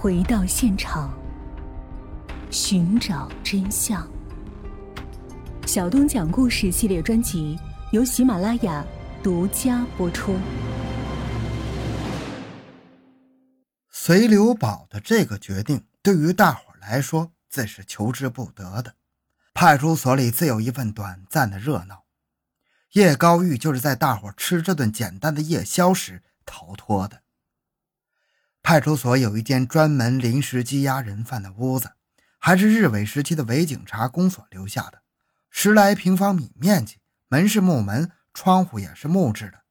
[0.00, 1.12] 回到现场，
[2.52, 4.08] 寻找真相。
[5.66, 7.58] 小东讲故事系列专辑
[7.90, 8.86] 由喜马拉雅
[9.24, 10.38] 独家播出。
[13.90, 18.94] 随刘宝的这个决定，对于大伙来说自是求之不得的。
[19.52, 22.04] 派出所里自有一份短暂的热闹。
[22.92, 27.22] 叶高玉就是在大伙吃这顿简单的夜宵时逃脱的。
[28.68, 31.92] 派出所有一间专门临时羁押人犯的屋子，
[32.38, 35.00] 还是日伪时期的伪警察公所留下的，
[35.48, 39.62] 十来平方米面积，门是木门，窗户也是木质的，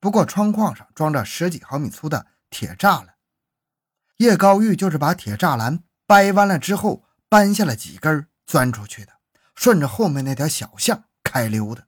[0.00, 3.14] 不过窗框上装着十几毫米粗的铁栅栏。
[4.18, 9.12] 叶高玉就是把铁栅栏掰弯了之后，搬下了几根钻出去的，
[9.54, 11.86] 顺着后面那条小巷开溜的。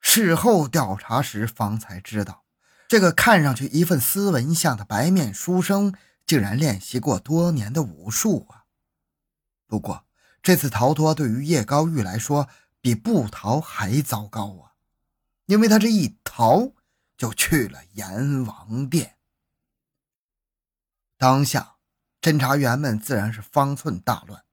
[0.00, 2.43] 事后调查时，方才知道，
[2.86, 5.94] 这个看上去一份斯文相的白面书生，
[6.26, 8.64] 竟然练习过多年的武术啊！
[9.66, 10.04] 不过
[10.42, 12.48] 这次逃脱对于叶高玉来说，
[12.80, 14.76] 比不逃还糟糕啊，
[15.46, 16.72] 因为他这一逃，
[17.16, 19.16] 就去了阎王殿。
[21.16, 21.76] 当下，
[22.20, 24.44] 侦查员们自然是方寸大乱，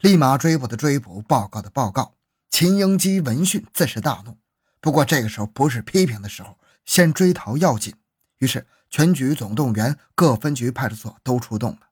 [0.00, 2.14] 立马追捕的追捕，报告的报告。
[2.50, 4.36] 秦英基闻讯自是大怒，
[4.80, 6.58] 不过这个时候不是批评的时候，
[6.90, 7.94] 先追逃要紧。
[8.38, 11.90] 于是全局总动员，各分局派出所都出动了。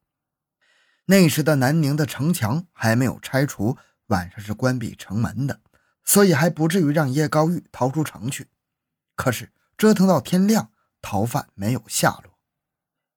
[1.04, 5.60] 那时的南宁的城墙还没有拆除，晚上是关闭城门的，
[6.04, 8.48] 所以还不至于让叶高玉逃出城去。
[9.14, 12.36] 可是折腾到天亮，逃犯没有下落。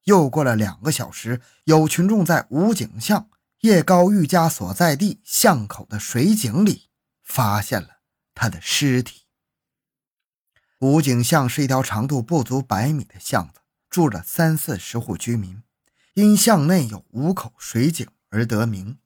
[0.04, 3.28] 又过了两个小时，有群众在武警巷
[3.62, 6.92] 叶高玉家所在地巷口的水井里
[7.24, 8.02] 发现了
[8.36, 9.21] 他的尸体。
[10.82, 15.62] 武井巷是一条长度不足百米的巷子，住着三四十户居民，
[16.16, 18.98] 因巷内有五口水井而得名。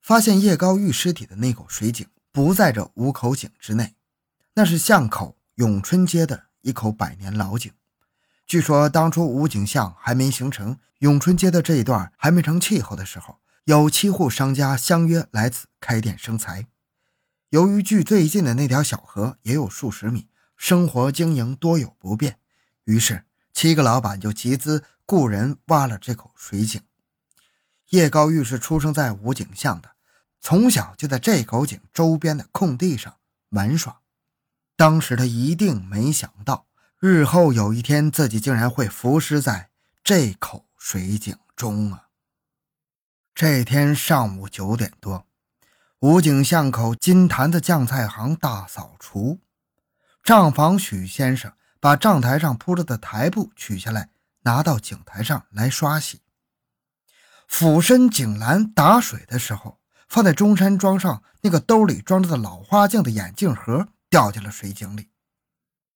[0.00, 3.94] 发现叶高玉尸体的那口水井不在这五口井之内，
[4.54, 7.70] 那是巷口永春街的一口百年老井。
[8.46, 16.68] 据说当初武井巷还没形成，永春街的这一段还没成气候的时候，有七户商家相约来此开店生财。
[17.50, 20.28] 由于距最近的那条小河也有数十米，
[20.62, 22.38] 生活经营多有不便，
[22.84, 26.80] 于是七个老板就集资雇人挖了这口水井。
[27.88, 29.96] 叶高玉是出生在武警巷的，
[30.40, 33.16] 从小就在这口井周边的空地上
[33.48, 34.02] 玩耍。
[34.76, 36.68] 当时他一定没想到。
[37.00, 39.70] 日后有一天，自己竟然会浮尸在
[40.04, 42.06] 这口水井中啊！
[43.34, 45.26] 这天上午九点多，
[45.98, 49.40] 武警巷口金坛的酱菜行大扫除，
[50.22, 54.10] 账房许先生把账台上铺着的台布取下来，
[54.42, 56.20] 拿到井台上来刷洗。
[57.48, 65.10] 俯身井栏打水的时候，放在中山装上那个兜里装着的老花镜的眼镜盒掉进了水井里，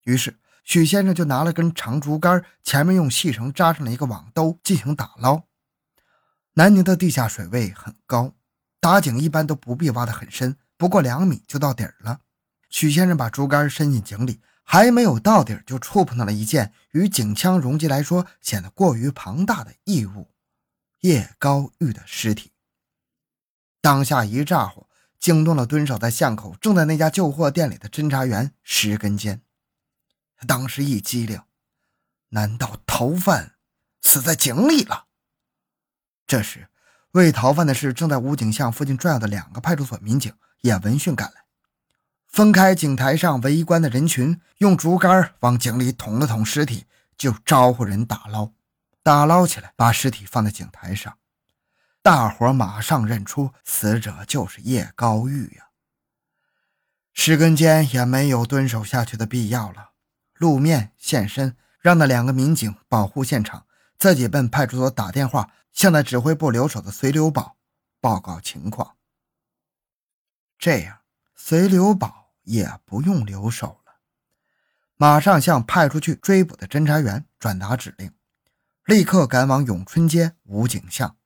[0.04, 0.38] 于是。
[0.64, 5.44] 许先生就拿了根长竹竿，前面用细绳扎上了一个网兜，进行打捞。
[6.54, 8.34] 南宁的地下水位很高，
[8.80, 12.18] 打井一般都不必挖得很深，不过两米就到底儿了。
[12.68, 20.34] 许先生把竹竿伸进井里，还没有到底就触碰到了一件与井腔容积来说显得过于庞大的异物——
[21.00, 22.52] 叶高玉的尸体。
[23.80, 24.88] 当下一咋呼，
[25.20, 29.42] 惊动了蹲守在巷口、正在那家旧货店里的侦查员石根坚。
[30.46, 31.40] 当时一激灵，
[32.30, 33.54] 难道逃犯
[34.02, 35.06] 死在井里了？
[36.26, 36.68] 这时，
[37.12, 41.45] 为逃犯的事正在武警巷附近转悠的两个派出所民警也闻讯赶来，
[42.36, 46.84] 分开井台上围观的人群，用竹竿往井里捅了捅尸体，
[47.16, 48.52] 就招呼人打捞。
[49.02, 51.16] 打捞起来，把尸体放在井台上，
[52.02, 55.68] 大伙马上认出死者就是叶高玉呀。
[57.14, 59.92] 石根坚也没有蹲守下去的必要了。
[60.34, 63.64] 露面现身，让那两个民警保护现场，
[63.98, 67.56] 自己奔派出所打电话，向在指挥部留守的随留宝
[67.98, 68.96] 报告情况。
[70.58, 70.98] 这样，
[71.34, 74.00] 随留宝也不用留守了，
[74.96, 78.12] 马上向派出去追捕的侦查员转达指令，
[78.84, 81.16] 立刻赶往永春街武警巷。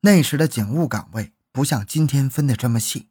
[0.00, 3.08] 那时的警务岗位不像今天分的这么细。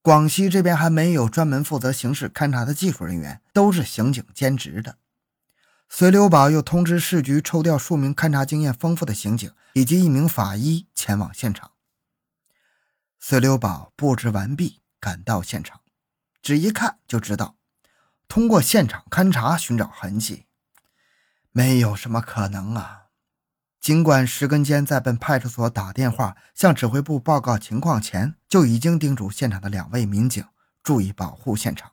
[0.00, 4.96] 广西这边还没有专门负责刑事勘查的技术人员，都是刑警兼职的。
[5.88, 11.72] 随刘宝又通知市局抽调数名勘查经验丰富的刑警以及一名法医前往现场。
[13.18, 15.80] 随刘宝布置完毕，赶到现场，
[16.42, 17.56] 只一看就知道，
[18.28, 20.46] 通过现场勘查寻找痕迹，
[21.52, 23.06] 没有什么可能啊。
[23.80, 30.44] 尽管石根坚在奔派出所打电话向指挥部报告情况前，就已经叮嘱现场的两位民警
[30.82, 31.92] 注意保护现场，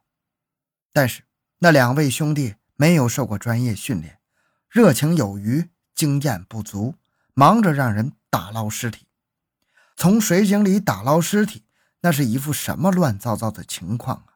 [0.91, 1.23] 但是
[1.59, 4.19] 那两位兄弟没有受过专业训练，
[4.69, 6.95] 热情有余，经验不足，
[7.33, 9.07] 忙着让人打捞尸体。
[9.95, 11.65] 从水井里打捞尸体，
[12.01, 14.34] 那是一副什么乱糟糟的情况啊！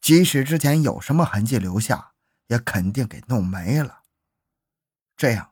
[0.00, 2.12] 即使之前有什么痕迹留下，
[2.46, 4.02] 也肯定给弄没了。
[5.16, 5.48] 这样。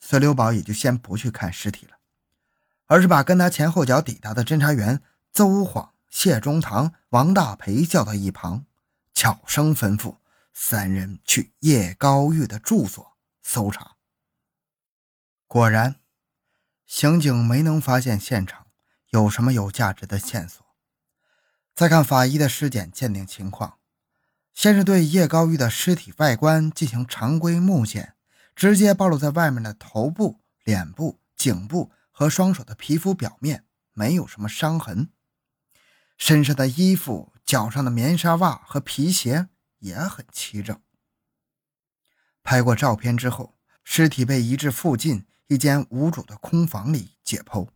[0.00, 1.98] 孙留宝也就先不去看尸体了，
[2.86, 5.02] 而是把跟他前后脚抵达的侦查员
[5.32, 8.64] 邹晃、谢中堂、王大培叫到一旁，
[9.12, 10.18] 悄声吩咐
[10.54, 13.96] 三人去叶高玉的住所搜查。
[15.48, 15.96] 果然，
[16.86, 18.68] 刑警没能发现现场
[19.10, 20.64] 有什么有价值的线索。
[21.78, 23.78] 再看法医的尸检鉴定情况，
[24.52, 28.16] 先是对叶高玉的尸体外观进行常规目检。
[28.56, 35.10] 直接暴露在外面的头部、脸部、颈部和双手的皮肤表面没有什么伤痕，
[36.16, 39.46] 身上的衣服、脚上的棉纱袜和皮鞋
[39.78, 40.76] 也很齐整。
[42.42, 47.68] 拍过照片之后，尸体被移至附近一间无主的空房里解剖。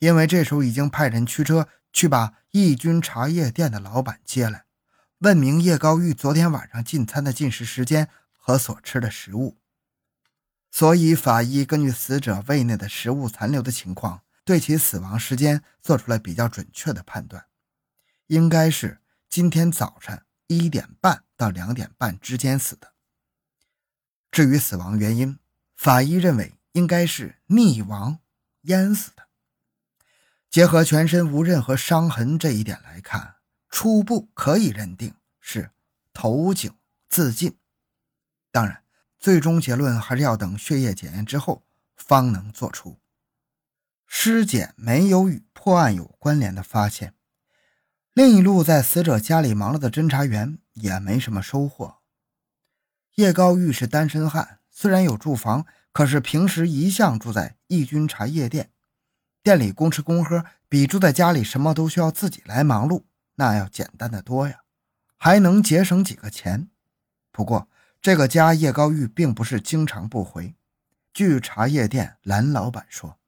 [0.00, 4.66] 因为这时候已经派人驱车去把义军茶叶店的老板接来，
[5.20, 8.10] 问明叶高玉昨天晚上进餐的进食时间。
[8.46, 9.56] 和所吃的食物，
[10.70, 17.46] 所以法医根据死者胃内的食物残留的情况，对其死亡时间做出了比较准确的判断，
[18.26, 19.00] 应该是
[19.30, 22.92] 今天早晨一点半到两点半之间死的。
[24.30, 25.38] 至于死亡原因，
[25.74, 28.18] 法医认为应该是溺亡
[28.64, 29.23] 淹死的。
[30.54, 33.38] 结合全身无任何伤痕这一点来看，
[33.70, 35.72] 初步可以认定是
[36.12, 36.72] 投井
[37.08, 37.58] 自尽。
[38.52, 38.84] 当然，
[39.18, 41.64] 最终结论还是要等血液检验之后
[41.96, 43.00] 方能做出。
[44.06, 47.14] 尸检没有与破案有关联的发现，
[48.12, 51.96] 另一路在死者家里忙碌的侦查员也没什么收获。
[53.16, 58.70] 叶高玉是单身汉，虽然有住房，可是平时一向住在义军茶叶店，
[59.44, 63.02] 店里公吃公喝，比住在家里什么都需要自己来忙碌
[63.34, 64.60] 那要简单的多呀，
[65.18, 66.70] 还能节省几个钱。
[67.30, 67.68] 不过，
[68.00, 70.54] 这个家，叶高玉并不是经常不回。
[71.12, 73.18] 据茶叶店蓝老板说，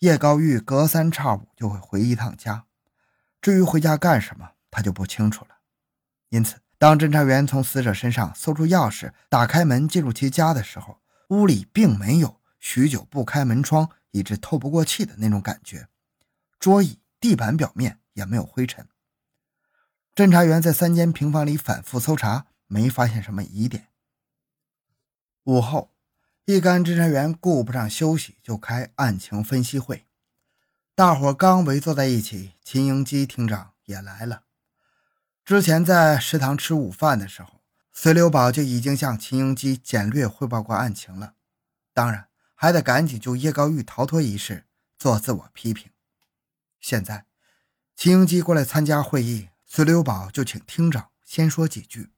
[0.00, 2.66] 叶高玉隔三差五就会回一趟家。
[3.40, 5.56] 至于回家干什么，他就不清楚了。
[6.28, 11.00] 因此，当侦查员从死者身上搜出钥匙，打开门进入其家的时候，
[11.30, 15.88] 屋里并没有许久不开门窗以致透不过气的那种感觉，
[16.58, 18.88] 桌椅、地板表面也没有灰尘。
[20.14, 22.46] 侦查员在三间平房里反复搜查。
[22.72, 23.88] 没发现什么疑点。
[25.42, 25.94] 午后，
[26.46, 30.06] 一干侦查员顾不上休息，就开案情分析会。
[30.94, 34.44] 大伙刚围坐在一起，秦英基厅长也来了。
[35.44, 37.60] 之前在食堂吃午饭的时候，
[37.92, 41.34] 隋留宝就已经向秦英基简略汇报过案情了。
[41.92, 42.28] 当然，
[42.62, 45.90] 还得赶紧就叶高玉逃脱一事做自我批评。
[46.78, 47.26] 现在，
[47.96, 52.12] 秦英基过来参加会议，隋留宝就请厅长先说几句。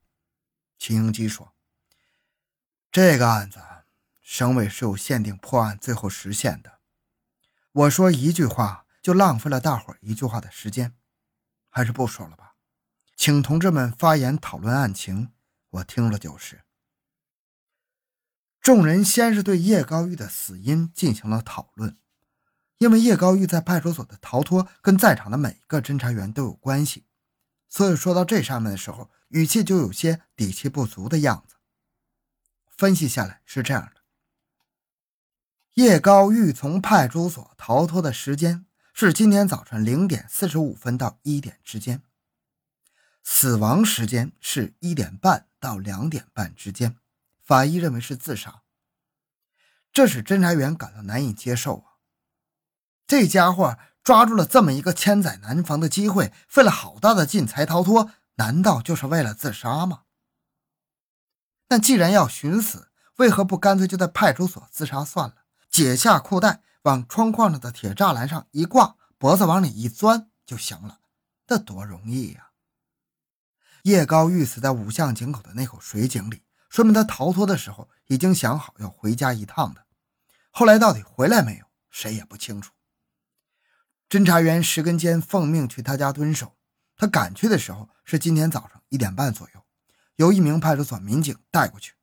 [0.79, 1.55] 秦英基说
[2.93, 3.59] ：“这个案子，
[4.21, 6.81] 省委是有限定破案最后时限的。
[7.73, 10.95] 我说一句话，就浪费了大伙一句话的时间，
[11.71, 12.57] 还是不说了吧。
[13.17, 15.33] 请同志们发言讨论案情，
[15.71, 16.64] 我听了就是。”
[18.65, 21.99] 众人先是对叶高玉的死因进行了讨论，
[22.79, 27.05] 因为叶高玉在派出所的逃脱跟在场的每一个侦查员都有关系，
[27.69, 29.11] 所以说到这上面的时候。
[29.29, 31.57] 语气就有些底气不足的样子。
[32.69, 34.01] 分析下来是这样的：
[35.75, 42.01] 叶高玉从派出所逃脱的时间是今天早晨零点四十五分到一点之间，
[43.25, 46.97] 死亡时间是一点半到两点半之间。
[47.45, 48.63] 法医认为是自杀，
[49.93, 51.85] 这使侦查员感到难以接受啊！
[53.07, 58.11] 这家伙抓住了这么一个千载难逢的机会，费了好大的劲才逃脱。
[58.37, 60.05] 难道就是为了自杀吗？
[61.69, 65.45] 那既然要寻死，为何不干脆就在派出所自杀算了？
[65.71, 71.01] 解下裤带，往窗框上的铁栅栏上一挂，脖子往里一钻就行了，
[71.47, 72.51] 这多容易呀！
[73.83, 76.44] 叶高玉死在五巷井口的那口水井里，
[76.75, 79.87] 说明他逃脱的时候已经想好要回家一趟的。
[80.51, 82.73] 后来到底回来没有，谁也不清楚。
[84.09, 86.57] 侦查员石根坚奉命去他家蹲守。
[86.97, 89.65] 他赶去的时候是今天早上一点半左右，
[90.17, 91.95] 由一名派出所民警带过去。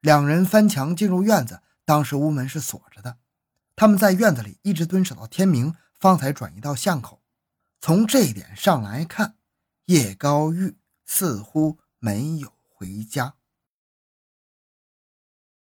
[0.00, 3.16] 两人翻墙进入院子，当时屋门是锁着的，
[3.74, 7.22] 他们在院子里一直蹲守到天明，方才转移到巷口。
[7.80, 9.36] 从这一点上来看，
[9.86, 13.36] 叶高玉似乎没有回家。